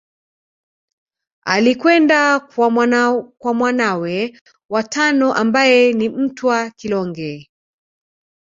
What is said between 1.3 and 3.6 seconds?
Alikwenda kwa